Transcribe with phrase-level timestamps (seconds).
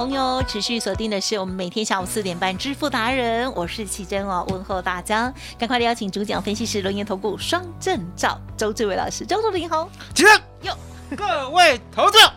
[0.00, 10.74] 朋友持续锁定的是我们每天下午四点半支付达人，我是奇珍哦，问候大家，赶快邀请主讲分析师龙岩投顾双证照周志伟老师，周助理好，奇珍，哟，
[11.14, 12.32] 各位投资者，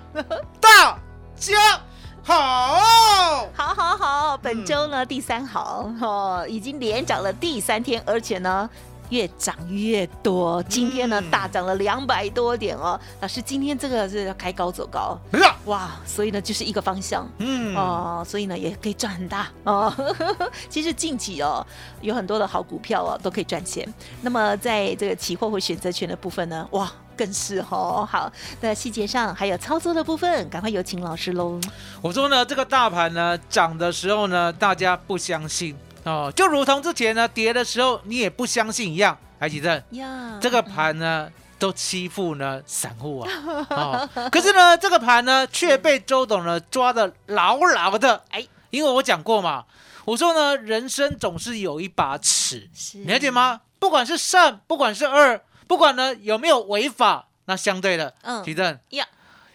[0.60, 1.00] 大
[1.38, 1.82] 家
[2.22, 8.70] 好，好好好，本周呢、第三好哦，已经连涨了第三天，而且呢。
[9.14, 13.00] 越涨越多，今天呢、嗯大涨了两百多点哦。
[13.22, 17.30] 老师，今天这个是要开高走高，没错，哇，所以呢就是一个方向。
[17.38, 19.94] 嗯，哦，所以呢也可以赚很大哦。
[20.68, 21.64] 其实近期哦
[22.02, 23.88] 有很多的好股票哦都可以赚钱。
[24.22, 28.08] 那么在这个期货或选择权的部分呢，哇更是哦。
[28.10, 31.62] 好，那细节上还有操作的部分，赶快有请老师喽。
[32.02, 39.18] 我说呢，这个大盘呢涨的时候呢，大家不相信哦，就如同之前呢跌的时候你也不相信一样。
[39.40, 41.30] 海吉正，呀，这个盘呢
[41.60, 43.30] 都欺负呢散户啊，
[43.70, 49.66] 哦，可是呢这个盘呢却被周董呢抓的牢牢的，哎，因为我讲过嘛，
[50.06, 53.30] 我说呢人生总是有一把尺，你了解？
[53.30, 53.60] 吗？
[53.80, 58.42] 不管是善，不管是恶，不管呢有没有违法，那相对的，嗯。
[58.44, 58.80] 提正。
[58.92, 59.06] 呀，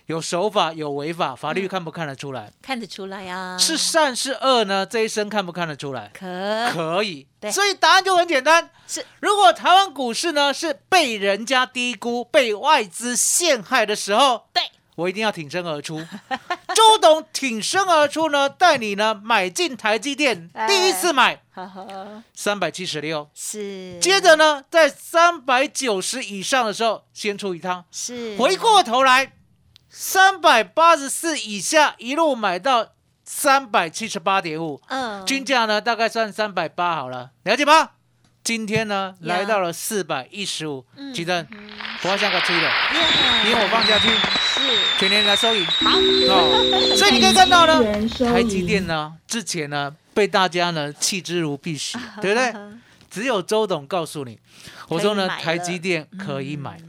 [0.09, 1.69] 有守法有违法，法律嗯。
[1.69, 2.51] 看不看得出来？
[2.63, 4.87] 看得出来呀，是善是恶呢？
[4.87, 6.11] 这一生看不看得出来？
[6.15, 6.71] 可。
[6.73, 7.27] 可以。
[7.39, 8.71] 对，所以答案就很简单。
[8.87, 9.05] 是。
[9.21, 14.63] 如果台湾股市呢是被人家低估、被外资陷害的时候，对，
[14.95, 16.03] 我一定要挺身而出。
[16.75, 20.67] 周董挺身而出呢，带你呢买进台积电，哎。
[20.67, 21.43] 第一次买
[22.33, 23.99] 三百七十六，是。
[24.01, 28.35] 接着呢在三百九十以上的时候先出一趟，是。
[28.39, 29.33] 回过头来
[29.89, 32.89] 三百八十四以下一路买到
[33.25, 35.25] 三百七十八点五，嗯。
[35.27, 37.91] 均价呢大概算三百八好了，了解吗？
[38.45, 41.47] 今天呢来到了四百一十五，嗯记得
[42.01, 42.71] 不要像个吹的，耶
[43.47, 44.99] 因为我放假去，是。
[44.99, 45.67] 全年来收银。
[45.67, 45.91] 好。
[45.91, 47.83] 哦，所以你可以看到呢，
[48.33, 52.55] 台积电呢之前呢被大家呢弃之如敝屣，对不对？
[53.11, 54.39] 只有周董告诉你，
[54.89, 56.88] 我说呢台积电可以买，嗯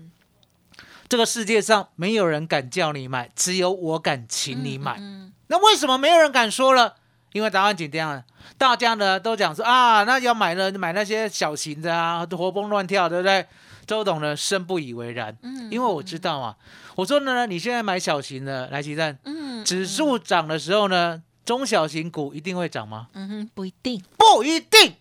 [1.10, 4.96] 这个世界上没有人敢叫你买，只有我敢请你买。
[5.00, 6.96] 嗯那为什么没有人敢说了？
[7.32, 8.24] 因为答案简单了，
[8.58, 13.48] 大家呢都讲说啊，那要买呢买那些小型的啊，活蹦乱跳，对不对？
[13.88, 16.56] 周董呢深不以为然，嗯因为我知道啊，
[16.96, 23.08] 我说呢，你现在买小型的来吉站，嗯指数涨的时候呢，中小型股一定会涨吗？
[23.14, 24.96] 嗯哼不一定，不一定，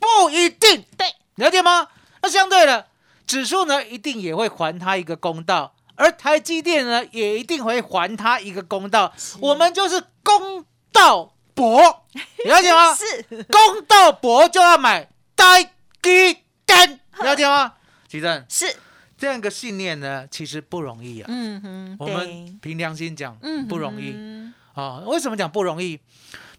[0.00, 1.06] 不一定，对，
[1.36, 1.86] 了解吗？
[2.20, 2.86] 那相对的，
[3.26, 9.12] 指数呢一定也会还他一个公道，而台积电呢也一定会还他一个公道。
[9.40, 11.80] 我们就是公道博，
[12.44, 12.94] 了解吗？
[12.94, 15.62] 是公道博就要买台
[16.02, 17.74] 积电，了解吗？
[18.08, 18.76] 吉正，是，
[19.16, 21.26] 这样一个信念呢，其实不容易啊。
[21.28, 24.98] 嗯哼，我们凭良心讲，嗯不容易易，啊。
[25.06, 26.00] 为什么讲不容易？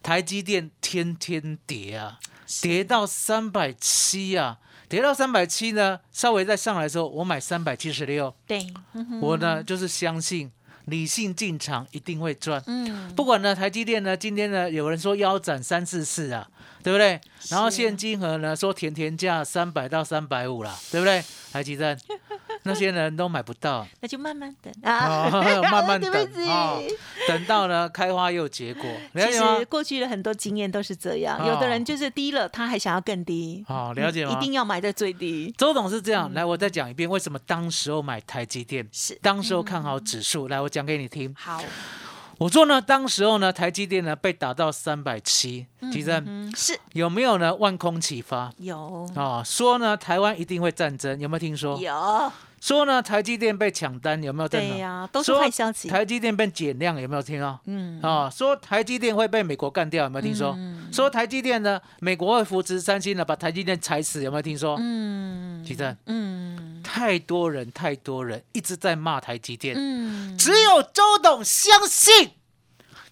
[0.01, 2.19] 台积电天天跌啊，
[2.61, 4.57] 跌到三百七啊，
[4.93, 10.51] 跌到三百七呢，稍微再上来的时候，我买三百七十六，对，嗯我呢就是相信
[10.85, 12.61] 理性进场一定会赚。
[12.67, 13.11] 嗯。
[13.15, 16.47] 不管呢，台积电呢，今天呢，有人说腰斩三四四啊，
[16.83, 17.19] 对不对？
[17.49, 21.23] 然后是现金额呢，说甜甜价三百到三百五啦，对不对？
[21.51, 21.97] 台积电
[22.63, 25.29] 那些人都买不到，那就慢慢等哦
[25.69, 26.11] 慢慢 等
[27.27, 29.65] 等到呢开花又结果，其实？
[29.65, 34.35] 过去的很多经验都是这样，哦有的人就是低了，他还想要更低，好、了解吗？
[34.35, 38.87] 一定要买在最低，周董是这样，来，我再讲一遍，为什么当时候买台积电？
[38.91, 41.33] 是当时候看好指数，来，我讲给你听。
[41.37, 41.61] 好，
[42.43, 47.55] 我说呢，当时候呢，台积电呢被打到三百七，其实、嗯，是有没有呢？
[47.55, 51.79] 万空启发有啊、说呢台湾一定会战争，有没有听说？
[51.79, 52.31] 有，
[52.63, 54.47] 说呢台积电被抢单，有没有？
[54.47, 57.59] 对呀，都是说坏消息，台积电被减量，有没有听到？
[57.65, 60.53] 嗯啊、说台积电会被美国干掉，有没有听说？
[60.57, 64.77] 嗯说台积电呢，美国会扶持三星呢，把台积电踩死，有没有听说？
[64.79, 72.31] 嗯吉正，嗯太多人，太多人一直在骂台积电，嗯，只有周董相信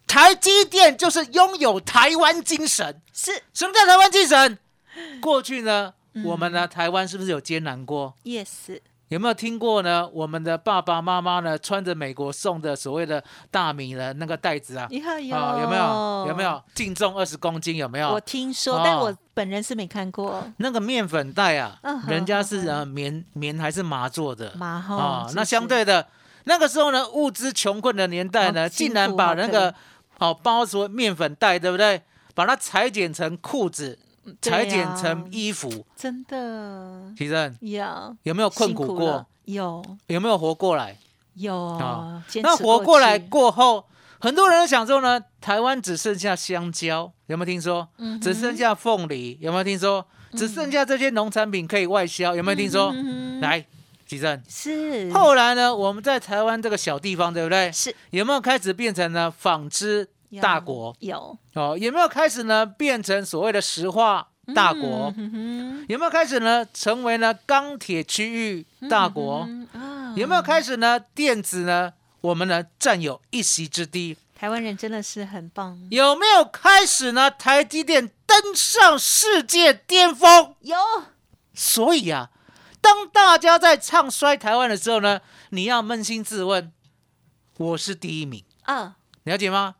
[0.07, 3.01] 台积电就是拥有台湾精神。
[3.11, 4.57] 是什么叫台湾精神？
[5.19, 5.93] 过去呢，
[6.23, 8.79] 我们呢台湾是不是有艰难过？yes，
[9.11, 10.07] 有没有听过呢？
[10.13, 13.21] 我们的爸爸妈妈呢，穿着美国送的所谓的
[13.51, 16.27] 大米的那个袋子啊，有、啊，有没有？
[16.29, 16.43] 有没？
[16.43, 17.75] 有净重二十公斤？
[17.75, 18.09] 有没有？
[18.09, 20.41] 我听说，哦但我本人是没看过。
[20.57, 25.27] 那个面粉袋啊，嗯人家是呃棉棉还是麻做的麻哈啊？
[25.27, 26.07] 是那相是对的，
[26.45, 29.75] 那个时候呢，物资穷困的年代呢，竟然把那个怜
[30.19, 32.01] 好包所谓面粉袋，对不对？
[32.33, 34.10] 把它裁剪成裤子，对
[34.41, 35.85] 裁剪啊成衣服。
[35.95, 39.25] 真的其实有有没有困苦过苦？
[39.45, 40.97] 有有没有活过来？
[41.33, 43.85] 有啊，坚那活过来去过后，
[44.19, 47.87] 很多人都想说呢，台湾只剩下香蕉，有没有听说？
[47.97, 50.05] 嗯只剩下凤梨，有没有听说？
[50.33, 52.93] 只剩下这些农产品可以外销，有没有听说？
[53.41, 53.65] 来，
[54.05, 54.41] 吉正。
[54.47, 57.71] 是后来呢，我们在台湾这个小地方，对不对？
[57.71, 60.07] 是有没有开始变成呢纺织
[60.39, 60.95] 大国？
[60.99, 65.13] 有哦，有没有开始呢变成所谓的石化大国？
[65.87, 69.47] 有没有开始呢成为呢钢铁区域大国？
[70.15, 74.17] 有没有开始呢电子呢我们呢占有一席之地？
[74.35, 80.55] 台湾人真的是很棒，有没有开始呢台积电登上世界巅峰？
[80.61, 80.75] 有
[81.53, 82.31] 所以啊，
[82.81, 86.71] 当大家在唱衰台湾的时候呢，你要扪心自问：
[87.57, 88.95] 我是第一名，啊，
[89.25, 89.75] 了解吗？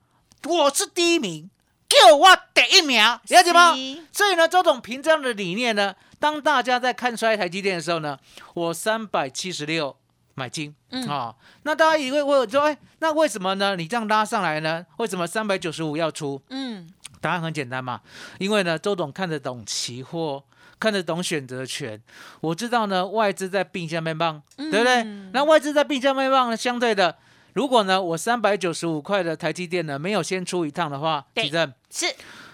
[0.48, 1.50] 我是第一名，
[1.88, 3.76] 叫我第一名，了解吗？
[4.12, 8.18] 所以呢，周董凭这样的理念呢，当大家在看衰台积电的时候呢，
[8.54, 9.96] 我三百七十六
[10.36, 13.76] 买进嗯啊、那大家以为我有说，哎，那为什么呢？
[13.76, 14.86] 你这样拉上来呢？
[14.98, 16.42] 为什么三百九十五要出？
[16.50, 16.90] 嗯
[17.20, 18.02] 答案很简单嘛，
[18.40, 20.44] 因为呢，周董看得懂期货，
[20.80, 22.02] 看得懂选择权，
[22.40, 25.04] 我知道呢，外资在并下面棒，对不对？
[25.04, 27.16] 嗯那外资在并下面棒呢，相对的，
[27.54, 32.06] 如果呢，我三百九十五块的台积电呢，没有先出一趟的话，对其正是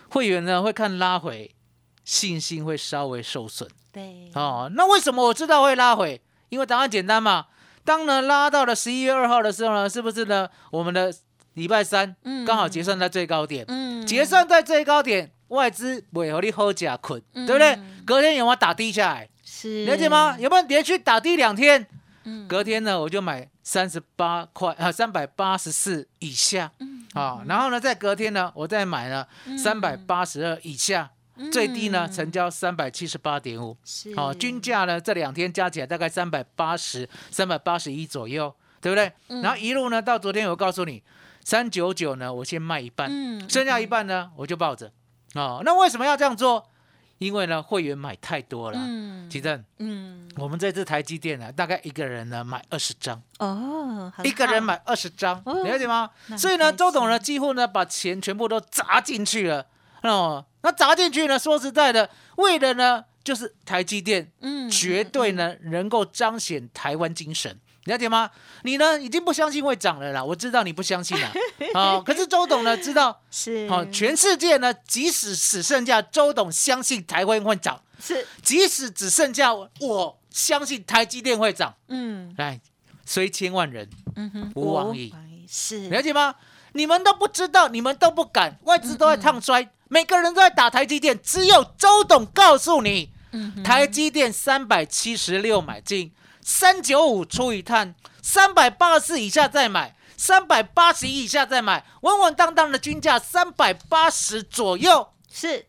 [0.10, 1.54] 会员呢会看拉回，
[2.04, 4.72] 信心会稍微受损对哦。
[4.74, 6.22] 那为什么我知道会拉回？
[6.50, 7.48] 因为答案简单嘛，
[7.84, 10.50] 当呢拉到了十一月二号的时候呢，是不是呢？
[10.72, 11.14] 我们的
[11.54, 17.78] 礼拜三嗯刚好结算在最高点，嗯结算在最高点，外资尾和你好假捆，对不对？
[18.06, 19.30] 隔天有没有打低下来？
[19.44, 20.38] 是了解吗？？
[20.40, 21.86] 有没有连续打低两天？
[22.28, 22.48] 嗯。
[22.48, 26.70] 隔天呢，我就买三十八块啊，三百八十四以下。
[26.80, 27.08] 嗯。
[27.14, 29.26] 啊，然后呢，在隔天呢，我再买呢
[29.58, 31.10] 三百八十二以下，
[31.52, 34.16] 最低呢成交三百七十八点五，嗯是。
[34.16, 39.12] 好，均价呢这两天加起来大概三百八十、三百八十一左右，对不对？
[39.30, 39.42] 嗯。
[39.42, 41.02] 然后一路呢到昨天，我告诉你
[41.44, 44.92] 三九九呢，我先卖一半，嗯剩下一半呢我就抱着。
[45.34, 45.62] 哦。
[45.64, 46.70] 那为什么要这样做？
[47.18, 48.80] 因为呢会员买太多了。
[48.82, 49.30] 嗯。
[49.30, 50.30] 奇正，嗯。
[50.38, 56.10] 我们这次台积电呢，大概一个人呢买二十张，哦，很一个人好买二十张，哦了解吗？
[56.38, 59.66] 所以呢，周董呢心几乎呢把钱全部都砸进去了。
[60.04, 60.46] 哦。
[60.62, 64.70] 那砸进去呢，说实在的，为了呢就是台积电嗯。
[64.70, 67.60] 绝对呢能够彰显台湾精神。
[67.88, 68.30] 了解吗？
[68.64, 71.32] 你呢已经不相信会涨了啦，我知道你不相信啦。
[71.74, 73.68] 哦，可是周董呢知道，是。
[73.72, 78.28] 哦，全世界呢即使只剩下周董相信台湾会涨，是。
[78.44, 82.34] 即使只剩下我相信台积电会涨，嗯。
[82.38, 82.60] 来，
[83.06, 84.52] 虽千万人，嗯哼。
[84.56, 85.14] 无往矣。
[85.50, 85.90] 是。
[85.90, 86.36] 了解吗？
[86.74, 105.10] 你们都不知道，你们都不敢，外资都在唱衰，每个人都在打台积电，只有周董告诉你，嗯台积电三百七十六买进，三九五出一探，三百八十四以下再买，三百八十一以下再买，稳稳当当的均价三百八十左右。
[105.32, 105.66] 是。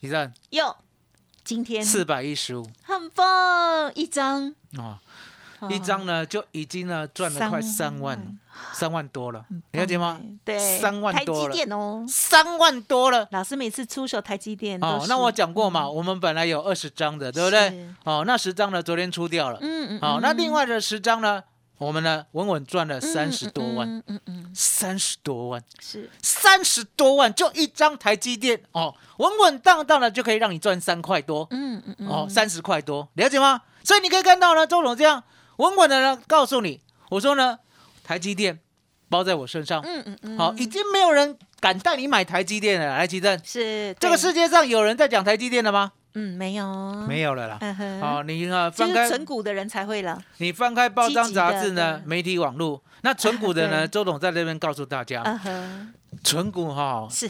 [0.00, 0.76] 你看有
[1.44, 1.84] 今天。
[1.84, 2.70] 四百一十五。
[2.82, 4.54] 很棒一张。
[4.76, 4.98] 哦，
[5.70, 8.38] 一张呢就已经呢赚了快三万，
[8.72, 10.20] 三万多了，了解吗？
[10.44, 12.04] 对，三万多了台积电哦。
[12.08, 13.26] 三万多了。
[13.30, 17.88] 老师每次出手台积电哦那我讲过嘛，我们本来有二十张的，对不对？
[18.04, 19.58] 哦，那十张呢，昨天出掉了。
[19.60, 21.42] 嗯嗯，好、嗯那另外的十张呢，
[21.78, 33.60] 我们呢稳稳赚了三十多万，嗯嗯嗯，三十多万，是三十多万，就一张台积电哦，稳稳当当的就可以让你赚三块多，嗯嗯嗯，哦，三十块多，了解吗？
[33.82, 35.22] 所以你可以看到呢，周总这样
[35.56, 36.80] 稳稳的呢告诉你，
[37.10, 37.58] 我说呢，
[38.04, 38.60] 台积电
[39.08, 45.90] 包在我身上，嗯嗯嗯，好、已经没有人敢带你买台积电了，来，奇正，是这个世界上有人在讲台积电的吗？
[46.16, 47.04] 嗯没有。
[47.08, 47.58] 没有了啦。
[48.00, 53.88] 好、你啊就翻开是存股的人才会了，你翻开报章杂志呢，媒体网络，那纯股的呢， 对。
[53.88, 55.40] 周董在这边告诉大家，
[56.22, 57.28] 纯股哈是。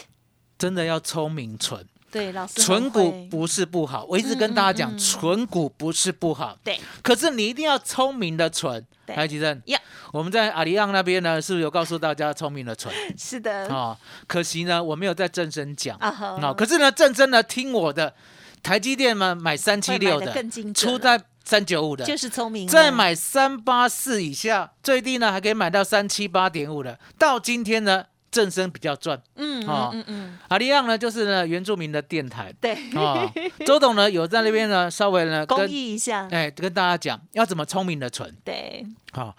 [0.57, 8.87] 真的要聪明存，对，老师很存股不是不好，我一直跟大家讲，嗯嗯嗯股不是不好，对可是你一定要聪明的存。
[9.05, 9.79] 对来，吉正呀，
[10.13, 13.99] 我们在阿里昂那边呢，是不是有告诉大家聪明的存 是的啊？
[14.29, 16.55] 可惜呢，我没有在正身讲啊。
[16.57, 18.15] 可是呢，正身呢听我的，
[18.63, 20.33] 台积电嘛买三七六的
[20.73, 26.99] 出在三九五的，就是聪明，再买三八四以下，最低呢还可以买到三七八点五的。
[27.19, 29.23] 到今天呢，正身比较赚。
[29.37, 29.91] 嗯哦。
[29.93, 32.53] 嗯嗯嗯，阿利昂呢，就是呢原住民的电台。
[32.61, 33.33] 对，啊。
[33.65, 38.37] 周董呢有在那边呢稍微呢 公益一下，哎跟大家讲要怎么聪明的存。
[38.45, 39.33] 对，啊。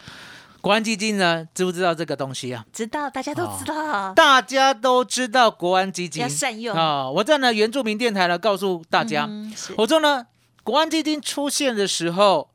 [0.61, 2.65] 国安基金呢知不知道这个东西啊？
[2.73, 6.23] 知道大家都知道，大家都知道国安基金。
[6.23, 6.75] 要善用。
[6.75, 7.07] 啊。
[7.11, 10.25] 我在呢原住民电台呢告诉大家，嗯我说呢
[10.63, 12.49] 国安基金出现的时候，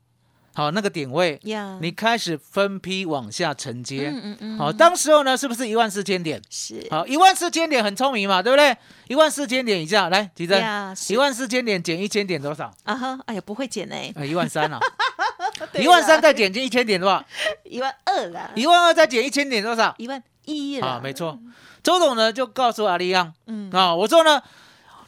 [0.53, 4.09] 好那个点位，呀，你开始分批往下承接。
[4.09, 6.41] 嗯嗯嗯，好，当时候呢，是不是一万四千点？
[6.49, 8.75] 是好，一万四千点很聪明嘛，对不对？
[9.07, 12.73] 一万四千点以下，来，吉珍，呀是一万四千点减一千点多少？
[12.83, 14.79] 啊哈，哎呀，不会减哎，呃，一万三啊，
[15.71, 17.23] 对一万三再减进一千点多少？
[17.63, 19.95] 一万二啦，一万二再减一千点多少？
[19.97, 21.39] 一万一了，啊，没错。
[21.81, 24.41] 周董呢就告诉阿里样嗯，啊，我说呢，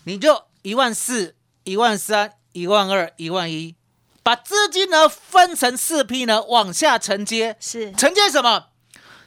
[0.05, 1.35] 你就一万四、
[1.65, 3.75] 一万三、一万二、一万一，
[4.23, 7.91] 把资金呢分成四批呢往下承接，是。
[7.93, 8.67] 承接什么？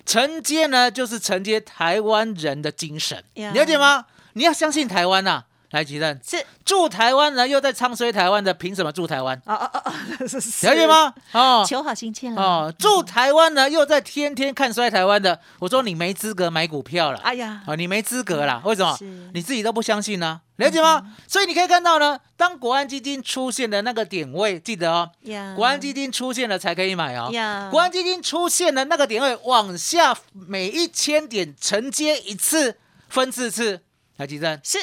[0.07, 3.53] 承接呢，就是承接台湾人的精神，呀。
[3.53, 4.07] 了解吗？
[4.33, 9.37] 你要相信台湾呐、来，吉正，是住台湾呢，又在唱衰台湾的，凭什么住台湾？
[9.47, 9.93] 哦哦哦哦，
[10.29, 10.87] 是是了解？
[10.87, 11.13] 吗？
[11.33, 17.19] 哦求好心切了哦，住台湾呢，又在天天看衰台湾的，我说你没资格买股票了。
[17.19, 18.63] 哎呀，啊，你没资格啦！
[18.65, 18.97] 为什么
[19.35, 21.03] 你自己都不相信呢、了解吗？
[21.27, 27.29] 所以你可以看到呢，当国安基金出现的那个点位，记得哦，呀，国安基金出现了才可以买哦。
[27.33, 32.77] 呀，国安基金出现的那个点位往下，每一千点承接一次，
[33.09, 33.81] 分四次。
[34.19, 34.79] 来，吉珍，是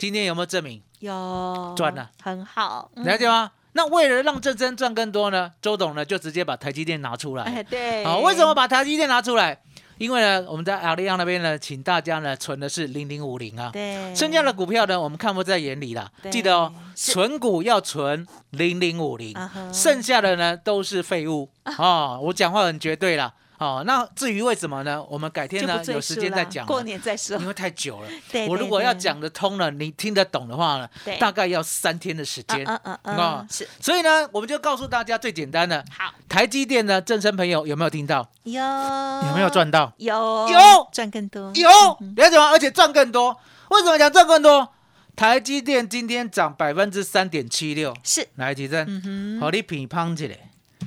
[0.00, 0.80] 今天有没有证明？
[1.00, 3.50] 有赚了，很好，嗯了解吗？
[3.72, 7.44] 那为了让正真赚更多呢，周董呢就直接把台积电拿出来。
[7.44, 9.60] 哎，对，好，为什么把台积电拿出来？
[9.98, 13.68] 因为呢，我们在阿里亚那边呢，请大家呢存的是零零五零啊。
[13.74, 16.10] 对剩下的股票呢，我们看不在眼里啦。
[16.22, 19.36] 对记得哦，存股要存零零五零
[19.70, 22.18] 剩下的呢都是废物 哦。
[22.22, 23.34] 我讲话很绝对啦。
[23.60, 25.02] 哦，那至于为什么呢？
[25.04, 26.66] 我们改天呢有时间再讲啦。
[26.66, 28.08] 过年再说因为太久了。
[28.32, 30.88] 对对我如果要对讲得通了，你听得懂的话呢，
[31.18, 32.64] 大概要三天的时间。
[32.64, 38.26] 嗯嗯嗯是所以呢，我们就告诉大家最简单的，好，台积电呢，正生朋友有没有听到？
[38.44, 39.50] 有有没有？
[39.50, 39.92] 赚到？
[39.98, 41.68] 有有赚更多，有，
[42.16, 42.48] 了解吗？
[42.50, 43.38] 而且赚更多。
[43.68, 44.72] 为什么讲赚更多？
[45.14, 50.36] 台积电今天涨百分之三点七六，是，来吉珍，嗯好，你品胖起来。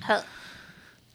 [0.02, 0.16] 好，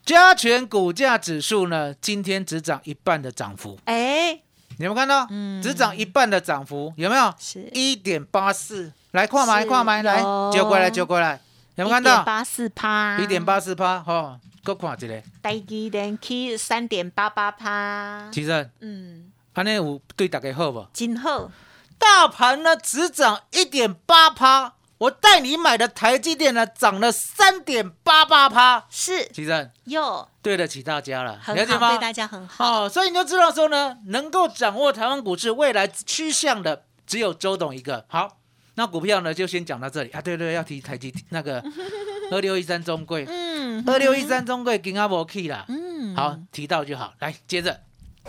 [0.08, 4.32] 加权股价指数呢，今天只涨一半的涨幅，哎，
[4.78, 5.26] 你有没有看到？
[5.28, 5.62] 嗯。
[5.62, 7.34] 只涨一半的涨幅，有没有？
[7.38, 7.68] 是。
[7.74, 11.38] 一点八四，来跨买是跨买，来有揪过来揪过来，
[11.74, 12.22] 有没有看到？
[12.22, 20.86] 八四趴，一点，八四趴，吼，搁看一个，三点八八趴，其实嗯，安尼有对大家好不？
[20.94, 21.50] 真好。
[21.98, 31.88] 大盘呢只涨一点八趴，我带你买的台积电呢涨了三点八八趴，是其实有对得起大家了，很了解吗？
[31.88, 38.04] 好，对大家很好，哦，所以你就知道说呢，能够掌握台湾股市未来趋向的只有周董一个。
[38.08, 38.38] 好，
[38.74, 40.20] 那股票呢就先讲到这里啊。
[40.20, 41.62] 对对，要提台积那个
[42.32, 45.64] 二六一三中贵，嗯二六一三中贵今阿无去啦。
[45.68, 47.14] 嗯，好，提到就好。
[47.20, 47.80] 来，接着，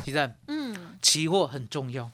[0.05, 2.11] 其实嗯，期货很重要。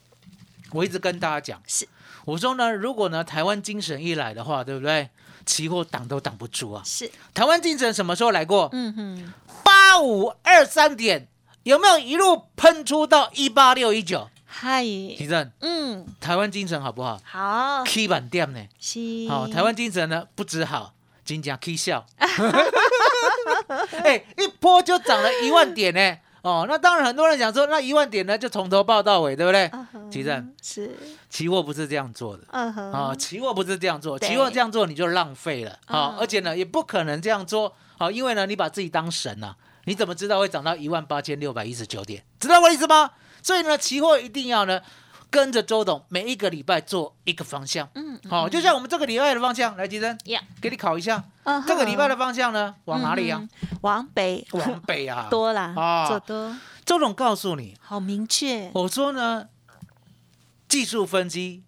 [0.75, 1.88] 我一直跟大家讲，是
[2.25, 5.10] 我说呢，如果呢台湾精神一来的话，对不对？
[5.46, 6.82] 期货挡都挡不住啊！
[6.84, 8.67] 是，台湾精神什么时候来过？
[8.74, 11.27] 嗯哼，八五二三点
[11.63, 14.27] 有没有一路喷出到一八六一九？
[14.46, 18.65] 嗨，提正，嗯，台湾精神好不好好，？K 板店呢？
[18.79, 22.05] 是，好、台湾精神呢不止好，金价 K 笑，
[24.03, 26.17] 哎、一波就涨了一万点呢。
[26.46, 29.72] 哦，那当然很多人想说，那一万点呢就从头报到尾，对不对？
[30.12, 30.96] 其实是，
[31.28, 32.44] 期货不是这样做的。
[32.52, 42.24] 啊、期货不是这样做，期货这样做你就浪费了啊、嗯而且呢，也不可能这样做，好、因为呢，你把自己当神了、你怎么知道会涨到一万八千六百一十九点？
[42.40, 43.10] 知道我的意思吗？
[43.42, 44.80] 所以呢，期货一定要呢
[45.29, 51.67] 跟着周董每一个礼拜做一个方向，嗯，好、就像我们这个礼拜的方向，来，吉珍呀，给你考一下，嗯哼。
[51.67, 53.50] 这个礼拜的方向呢往哪里呀、嗯
[53.82, 56.08] 往北，往北啊，多啦，啊。
[56.08, 56.55] 做多，
[56.86, 59.48] 周董告诉你，好明确，我说呢，
[60.67, 61.63] 技术分析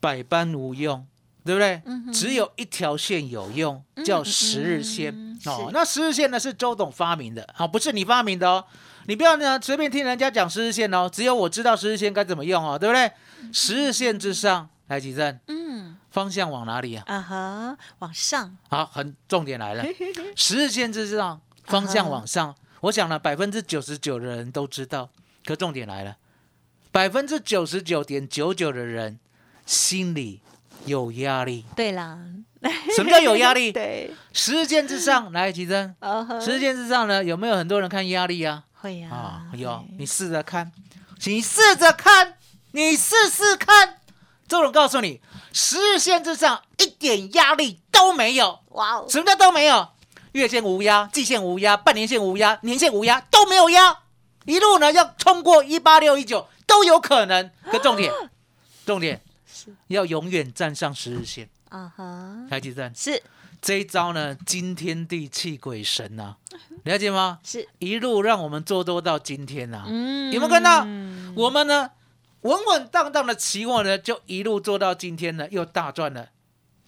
[0.00, 1.06] 百般无用，
[1.44, 1.80] 对不对？
[1.86, 2.12] 嗯哼。
[2.12, 5.70] 只有一条线有用，嗯叫十日线、嗯哦。
[5.72, 8.64] 那十日线呢是周董发明的，好、不是你发明的哦。
[9.06, 13.10] 你不要呢随便听人家讲十日线哦，只有我知道十日线该怎么用哦，对不对？
[13.52, 17.04] 十日线之上，来几阵，嗯，方向往哪里啊？
[17.06, 19.84] 啊哈，往上，好，很重点来了，
[20.36, 22.54] 十日线之上，方向往上。
[22.82, 25.10] 我想呢，百分之九十九的人都知道，
[25.44, 26.16] 可重点来了，
[26.90, 29.18] 百分之九十九点九九的人
[29.66, 30.40] 心里
[30.84, 31.64] 有压力。
[31.74, 32.18] 对啦，
[32.96, 33.70] 什么叫有压力？
[33.72, 38.64] 对，十日线之上，来，奇珍，啊哈，十日线之上呢，有没有很多人看压力啊？
[38.82, 40.72] 会呀，啊，有会，你试着看，
[41.24, 42.34] 你试着看，
[42.72, 44.00] 你试试看。
[44.48, 45.20] 周总告诉你，
[45.52, 48.58] 十日线之上一点压力都没有。
[48.70, 49.88] 哇哦，什么叫都没有？
[50.32, 54.00] 月线无压，季线无压，半年线无压，年线无压，都没有压，
[54.46, 57.48] 一路呢要冲过一八六一九都有可能。
[57.70, 58.12] 可重点，
[58.84, 59.22] 重点
[59.86, 61.48] 要永远站上十日线。
[61.68, 63.22] 啊哈，台积站是
[63.62, 66.36] 这一招呢，惊天地泣鬼神呐、
[66.84, 67.38] 了解吗？
[67.42, 70.86] 是，一路让我们做多到今天呐、嗯有没有看到？
[71.34, 71.90] 我们呢，
[72.42, 76.28] 稳稳当当的期货呢，就一路做到今天呢，又大赚了，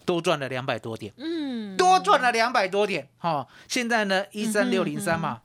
[0.05, 1.13] 多赚了两百多点。
[1.17, 5.41] 嗯，多赚了两百多点，哈、现在呢一三六零三嘛，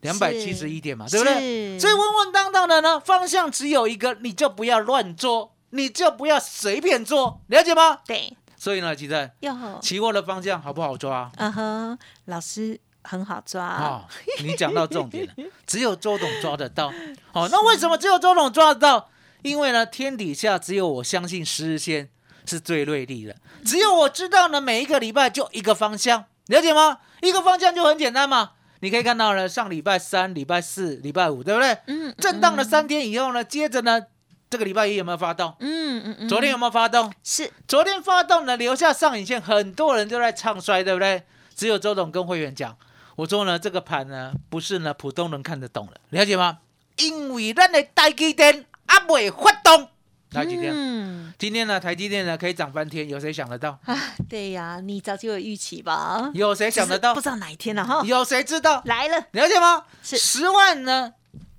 [0.00, 1.78] 两百七十一点嘛，对不对？
[1.78, 7.98] 所以稳稳当当的呢，方向只有一个，你就不要乱做，你就不要随便做，了解吗？
[8.06, 11.30] 对，所以呢，其实要，期货的方向好不好抓？
[11.36, 14.06] 嗯哼，老师很好抓，啊、
[14.42, 15.32] 你讲到重点了，
[15.66, 16.92] 只有周董抓得到。
[17.32, 19.08] 好、那为什么只有周董抓得到？
[19.42, 22.10] 因为呢，天底下只有我相信十日线
[22.44, 26.98] 是最锐利的，只有我知道呢，每一个礼拜就一个方向，了解吗？
[27.22, 28.52] 一个方向就很简单嘛。
[28.80, 31.78] 你可以看到呢，上礼拜三、礼拜四、礼拜五，对不对？
[31.86, 34.00] 嗯，震荡了三天以后呢，接着呢，
[34.48, 35.54] 这个礼拜一有没有发动？
[35.60, 37.12] 嗯嗯嗯，昨天有没有发动？
[37.22, 41.22] 是昨天发动呢，留下上影线，很多人都在唱衰，对不对？
[41.54, 42.74] 只有周董跟会员讲，
[43.20, 46.60] 我说呢，这个盘呢不是呢普通人看得懂的，了解吗？
[46.96, 49.90] 因为咱的台积电还未发动，
[50.30, 53.78] 台积电、嗯今天呢，台积电呢可以涨翻天，有谁想得到？
[53.84, 53.94] 啊，
[54.26, 56.30] 对呀，你早就有预期吧？
[56.32, 57.20] 有谁想得到不？
[57.20, 58.80] 知道哪一天了哈，有谁知道？
[58.86, 59.84] 来了，了解吗？
[60.02, 61.12] 是十万呢，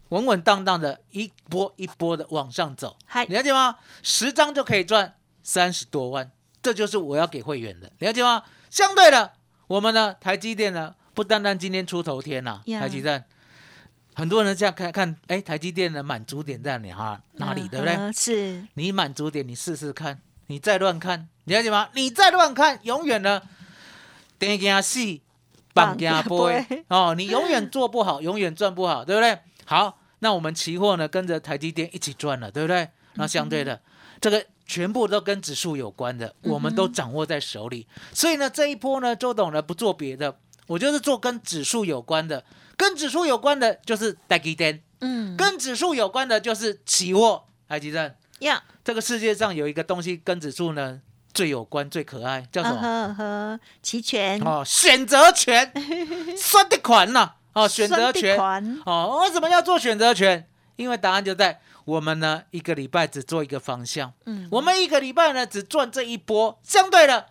[0.10, 3.76] 稳稳当当的一波一波的往上走，嗨，了解吗？
[4.02, 5.14] 十张就可以赚
[5.44, 6.32] 三十多万，
[6.64, 8.42] 这就是我要给会员的，了解吗？
[8.72, 9.34] 相对的，
[9.68, 13.24] 我们呢，台积电呢，不单单今天出头天呐、呀台积电，
[14.16, 17.94] 很多人这样看看，哎，台积电的满足点在哪哈哪里，对不对？
[17.96, 21.90] 嗯是，你满足点，你试试看，你再乱看，你了解吗？
[21.94, 23.40] 你再乱看，永远呢，
[24.40, 25.20] 等惊死，
[25.76, 26.52] 绑惊波
[26.90, 29.38] 哦，你永远做不好，永远赚不好，对不对？
[29.66, 32.90] 好，那我们期货呢，跟着台积电一起赚了，对不对？
[33.14, 33.80] 那相对的，
[34.20, 37.88] 这个全部都跟指数有关的，我们都掌握在手里。
[38.12, 40.36] 所以呢，这一波呢，周董呢不做别的，
[40.72, 42.46] 我就是做跟指数有关的，
[42.78, 48.18] 跟指数有关的就是代基单，嗯，跟指数有关的就是期货，台积电。
[48.40, 51.02] 呀，这个世界上有一个东西跟指数呢
[51.34, 53.60] 最有关、最可爱，叫什嗯么？
[53.84, 55.74] 期权，哦，选择权，
[56.38, 58.40] 算的款呐、哦，选择权。
[58.86, 60.48] 哦，为什么要做选择权？
[60.78, 66.58] 因为答案就在我们呢一个礼拜只做一个方向，嗯，我们一个礼拜呢只赚这一波。
[66.64, 67.28] 相对的，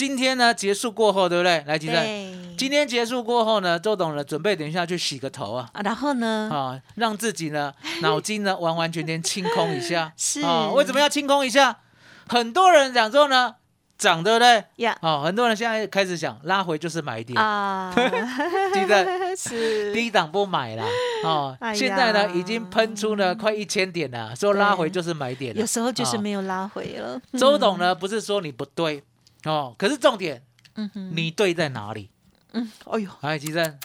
[0.00, 1.62] 今天呢结束过后，对不对？
[1.66, 5.68] 来，吉正，今天结束过后呢，周董呢准备等一下去洗个头啊。
[5.74, 10.10] 啊然后呢，啊，让自己呢脑筋呢完完全全清空一下。
[10.16, 11.80] 是啊，为什么要清空一下？
[12.28, 13.56] 很多人讲说呢，
[13.98, 14.64] 涨对不对？
[14.76, 17.92] 呀哦，很多人现在开始想拉回就是买点，啊，
[18.72, 20.84] 记得 是，低档不买啦。
[21.24, 25.66] 哦，哎现在呢已经喷出了快一千点了，说拉回就是买点了有。
[25.66, 27.20] 时候就是哦没有拉回了。
[27.38, 29.02] 周董呢不是说你不对
[29.44, 30.42] 哦，可是重点
[30.74, 32.10] 嗯哼，你对在哪里？
[32.52, 33.78] 嗯，哎呦，哎，吉正，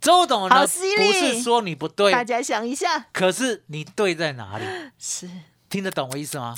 [0.00, 4.64] 周董呢好不是说你不对，大家想一下，可是你对在哪里？
[4.98, 5.28] 是，
[5.68, 6.54] 听得懂我意思吗？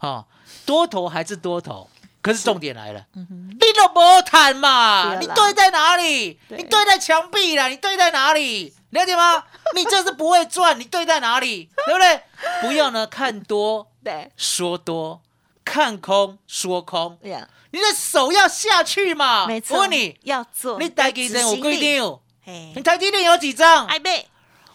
[0.00, 0.26] 哦，
[0.66, 1.88] 多头还是多头，
[2.20, 6.38] 可是重点来了，嗯哼，你都不谈嘛，你对在哪里？
[6.48, 8.72] 对你对在墙壁啦，你对在哪里？
[8.90, 9.42] 了解吗？
[9.74, 11.68] 你这是不会赚，你对在哪里？
[11.86, 12.22] 对不对？
[12.60, 15.22] 不要呢看多对，说多，
[15.72, 19.46] 看空说空，呀，你的手要下去嘛。
[19.46, 22.20] 没错，我问你，要做，你台积电我规几张？
[22.42, 23.86] 嘿你，台积电有几张？
[23.86, 24.28] 哎贝，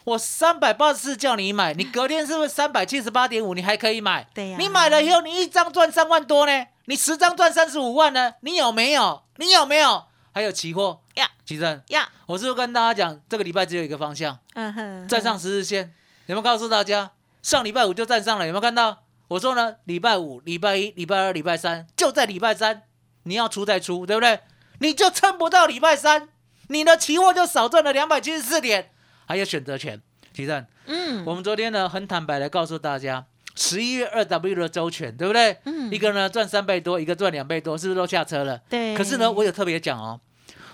[0.05, 3.53] 我三百八十四叫你买，你隔天是不是三百七十八点五？
[3.53, 4.27] 你还可以买？
[4.33, 8.33] 对呀你买了以后，你一张赚三万多呢，你十张赚三十五万呢？
[8.41, 9.21] 你有没有？
[9.36, 10.03] 你有没有？
[10.33, 15.93] 还有期货呀，奇正，呀，我是不是跟大家讲，这个礼拜只有一个方向，嗯哼，站上十日线。
[16.25, 17.12] 有没有告诉大家？
[17.43, 19.03] 上礼拜五就站上了，有没有看到？
[19.30, 22.84] 我说呢，礼拜五、礼拜一、礼拜二、礼拜三，就在礼拜三，
[23.24, 24.40] 你要出再出，对不对？
[24.80, 26.30] 你就撑不到礼拜三，
[26.68, 28.92] 你的期货就少赚了两百七十四点，
[29.26, 30.02] 还有选择权，
[30.34, 30.66] 奇正。
[30.86, 35.58] 嗯，我们昨天呢很坦白的告诉大家，十一月二 W 的周全，对不对？
[35.66, 38.60] 嗯一个呢赚三倍多，一个赚两倍多，是不是都下车了？
[38.70, 40.22] 对可是呢，我有特别讲哦，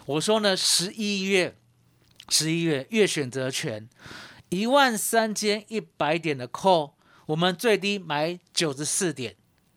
[0.06, 1.56] 我说呢，十一月
[2.30, 3.90] 十一月月选择权
[4.50, 6.92] 一万三千一百点的 call，
[7.28, 9.36] 我们最低买九十四点，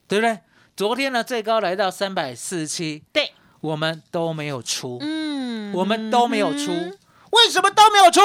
[0.09, 0.41] 对不对？
[0.77, 6.99] 昨天呢最高来到三百四十七，对，我们都没有出，嗯我们都没有出，嗯
[7.31, 8.21] 为什么都没有出？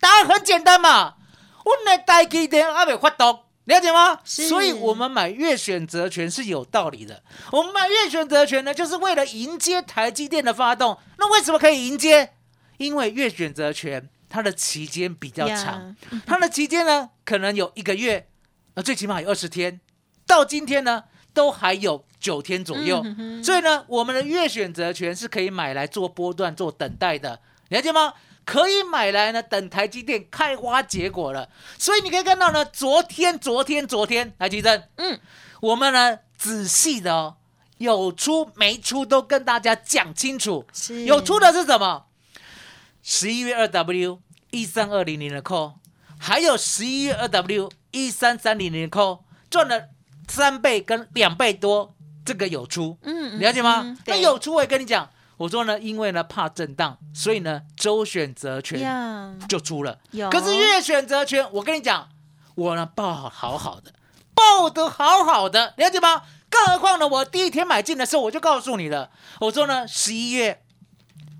[0.00, 1.16] 答案很简单嘛，
[1.64, 4.20] 我们的台积电还没发动，了解吗？
[4.24, 7.22] 是所以我们买月选择权是有道理的。
[7.50, 10.98] 我们买月选择权呢，就是为了迎接台积电的发动。
[11.18, 12.32] 那为什么可以迎接？
[12.78, 18.28] 因为月选择权它的期间比较长呀，它的期间呢可能有一个月，
[18.76, 19.80] 呃，最起码有二十天，
[20.26, 23.00] 到今天呢都还有九天左右。
[23.04, 28.12] 嗯哼哼所以呢，我们的月选择权是可以买来做波段、做等待的，了解吗？
[28.44, 31.48] 可以买来呢，等台积电开花结果了。
[31.78, 35.18] 所以你可以看到呢，昨天、昨天、昨天，来吉珍，嗯，
[35.62, 37.36] 我们呢仔细的哦，
[37.78, 40.66] 有出没出都跟大家讲清楚。
[41.06, 42.04] 有出的是什么？
[43.02, 45.76] 十一月二 W 一三二零零的 call，，
[46.18, 49.88] 还有十一月二 W 一三三零零的扣，赚了
[50.28, 51.94] 三倍跟两倍多，
[52.26, 52.98] 这个有出。
[53.02, 53.96] 嗯了解吗？
[54.04, 59.98] 那有出我也跟你讲，我说呢，因为呢怕震荡，所以呢周选择权，就出了。
[60.10, 62.06] 有可是月选择权，我跟你讲，
[62.54, 63.94] 我呢报好好好的，
[64.34, 66.22] 报得好好的，了解吗？
[66.50, 70.62] 更何况呢，我第一天买进的时候我就告诉你了，我说呢十一月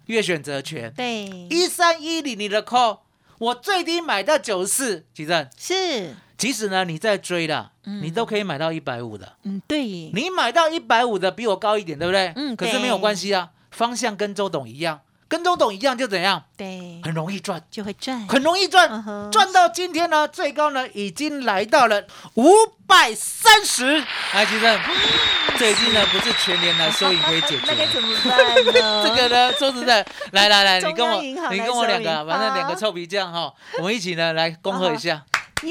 [0.06, 3.00] 月选择权对，一三一零你的 call，
[3.38, 5.48] 我最低买到九十四，几正？
[5.58, 9.32] 是，即使呢你在追的，嗯你都可以买到一百五的。
[9.44, 12.32] 嗯，对，你买到一百五的比我高一点，对不对？
[12.36, 22.50] 嗯对可是没有关系啊，方向跟周董一样，跟周董一样就怎样，对，很容易赚，就会赚，很容易赚，赚到今天呢，最高呢已经来到了五
[22.86, 24.04] 百三十。
[24.34, 24.78] 来，先生，
[25.58, 28.02] 最近呢不是全年的 收益可以解决那该怎。
[28.02, 29.02] 么办呢？
[29.08, 35.24] 这个呢，说实在，来来来，你跟我，你跟我两个，反正两个臭皮匠哈，我们一起呢来恭贺一下。
[35.62, 35.70] 耶！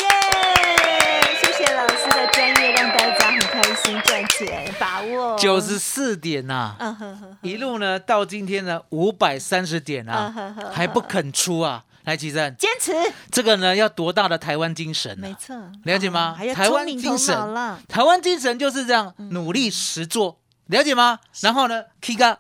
[1.39, 5.37] 谢谢老师的专业，让大家很开心赚钱，把握。
[5.37, 6.75] 九十，四点呐、
[7.41, 11.83] 一路呢到今天呢五百三十点啊还不肯出啊！
[12.05, 12.93] 来，齐正，坚持，
[13.31, 15.21] 这个呢要多大的台湾精神、啊？
[15.21, 16.35] 没错，了解吗？
[16.55, 17.35] 台湾精神。
[17.35, 21.19] 了，台湾精神就是这样，努力实做，了解吗？
[21.41, 22.39] 然后呢，K 个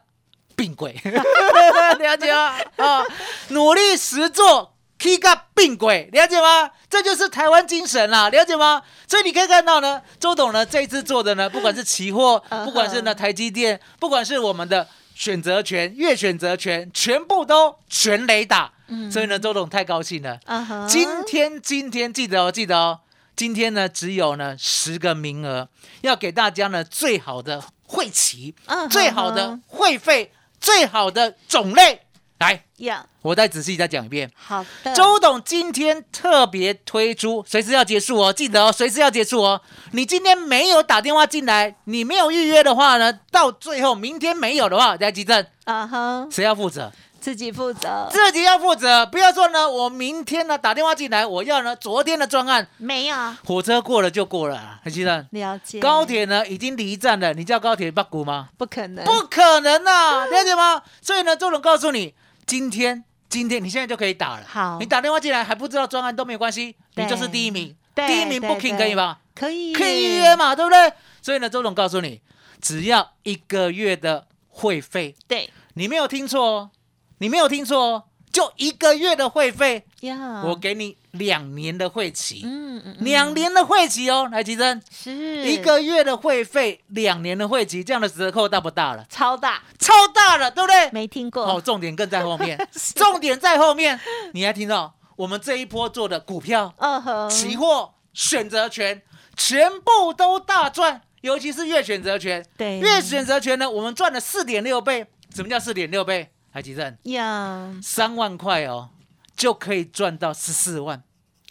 [0.55, 0.99] 并轨，
[1.99, 2.55] 了解吗？
[2.77, 3.03] 啊，
[3.49, 6.69] 努力实做，K 个并轨，了解吗？
[6.89, 8.81] 这就是台湾精神啦，了解吗？
[9.07, 18.71] 所以你可以看到呢，周董呢这一次做的呢，不管是期货， 不管是呢台积电，不管是我们的选择权、月选择权，全部都全雷打。
[19.11, 20.39] 所以呢，周董太高兴了。
[20.87, 22.99] 今天今天记得哦，记得哦，
[23.35, 25.67] 今天呢只有呢十个名额，
[26.01, 28.53] 要给大家呢最好的会期，
[28.91, 32.04] 最好的会费，最好的种类。
[32.39, 34.29] 来，呀，我再仔细再讲一遍。
[34.35, 39.61] 好的，周董今天特别推出，随时要结束哦，记得哦，随时要结束哦。
[39.93, 46.91] 你今天没有打电话进来，你没有预约的话呢，到最后明天没有的话，来急诊，啊哈，谁要负责？
[47.21, 55.25] 自己负责，自己要负责，不要说呢，我明天呢打电话进来，我要呢昨天的专案，没有火车过了就过了，还记得？
[55.31, 58.49] 了解，高铁呢已经离站了，你叫高铁八股吗？
[58.59, 60.83] 不可能，不可能呐、了解吗？
[61.01, 62.13] 所以呢，周董告诉你，
[62.45, 64.45] 今天今天你现在就可以打了。
[64.47, 69.19] 好你打电话进来还不知道专案都没有关系，你就是第一名，第一名对 booking 可以吧？
[69.33, 70.93] 可以，可以预约，嘛，对不对？
[71.21, 72.21] 所以呢，周总告诉你，
[72.61, 76.71] 只要一个月的会费，对你没有听错哦，
[77.17, 78.03] 你没有听错哦，
[78.35, 85.09] 就一个月的会费，呀，我给你两年的会期，嗯两年的会期哦，来吉珍，是。
[85.49, 89.05] 一个月的会费，两年的会期，这样的折扣大不大了？
[89.09, 90.91] 超大，超大了，对不对？
[90.91, 92.59] 没听过，哦，重点更在后面，
[92.93, 93.97] 重点在后面，
[94.33, 94.93] 你还听到？
[95.15, 99.01] 我们这一波做的股票、嗯哼，期货、选择权，
[99.37, 102.45] 全部都大赚，尤其是月选择权。
[102.57, 102.79] 对。
[102.79, 105.07] 月选择权呢，我们赚了四点六倍。
[105.33, 106.29] 什么叫四点六倍？
[106.55, 108.87] 海吉正，呀，三万块哦，
[109.35, 111.03] 就可以赚到十四万，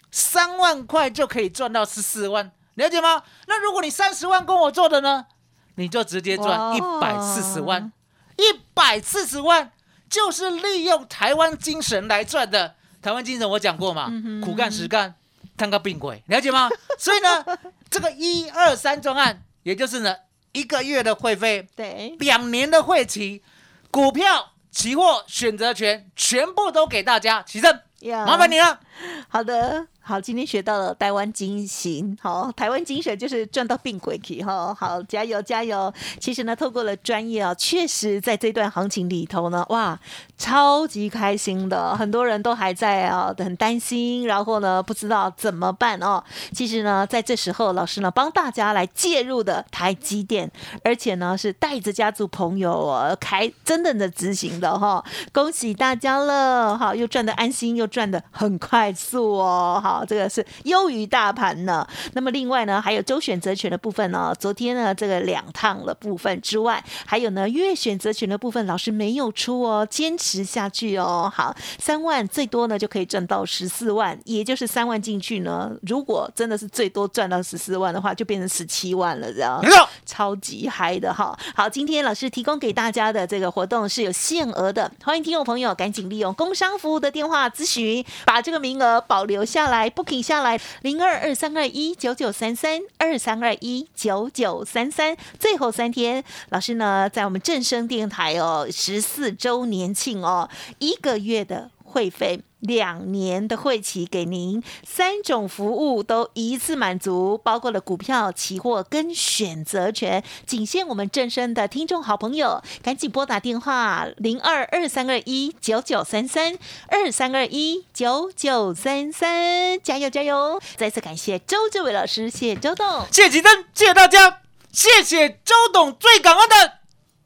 [0.09, 3.21] 三万块就可以赚到十四万，了解吗？
[3.45, 5.27] 那如果你三十万跟我做的呢，
[5.75, 7.93] 你就直接赚一百四十万，
[8.37, 9.71] 一百四十万
[10.09, 12.73] 就是利用台湾精神来赚的。
[12.99, 14.11] 台湾精神我讲过嘛，
[14.43, 15.13] 苦干实干，
[15.55, 16.67] 摊个病鬼，了解吗？
[16.97, 17.45] 所以呢，
[17.91, 20.15] 这个一二三专案，也就是呢
[20.53, 23.43] 一个月的会费，对，两年的会期，
[23.91, 27.41] 股票、期货、选择权全部都给大家。
[27.43, 27.79] 起正，
[28.25, 28.81] 麻烦你了。
[29.27, 35.93] 好的，好，今天学到了台湾精神，好，台湾精神就是赚到病鬼去哈，好，加油加油！
[36.19, 39.99] 其实呢，透过了专业啊，确实在这段行情里头呢，哇，
[40.37, 46.23] 超级开心的，很多人都还在啊，很担心，然后呢，不知道怎么办哦。
[46.53, 50.49] 其实呢，在这时候，老师呢帮大家来介入的台积电，
[50.83, 55.03] 而且呢是带着家族朋友哦开真正的执行的哈，
[55.33, 61.87] 恭喜大家了，好，又赚的安心，又赚的很快速哦，好，这个是优于大盘呢。
[62.13, 71.31] 那么另外呢，还有周选择权的部分呢，昨天呢这个两趟的部分之外，还有呢月选择权的部分，老师没有出哦，坚持下去哦。
[71.33, 79.63] 好，三万最多呢就可以赚到十四万，也就是三万进去呢，如果真的是最多赚到十四万的话，就变成十七万了，这样
[80.05, 81.37] 超级嗨的哈。
[81.55, 102.41] 好，今天老师提供给大家的这个活动是有限额的，欢迎听众朋友赶紧利用工商服务的电话咨询，把这个名额保留下来不停下来，零二二三二一九九三三二三二一九九三三，最后三天，老师呢在我们正声电台哦十四周年庆哦，一个月的会费。
[102.65, 120.59] 两年的会期给您，三种服务都一次满足，包括了股票、期货跟选择权，仅限我们正身的听众好朋友，赶紧拨打电话零二二三二一九九三三二三二一九九三三，加油加油！
[120.75, 123.05] 再次感谢周志伟老师，谢谢周董。
[123.11, 126.55] 谢谢吉珍，谢谢大家，谢谢周董，最感恩的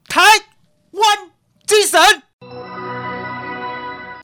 [0.07, 0.21] 台
[0.91, 1.31] 湾
[1.65, 2.28] 精神。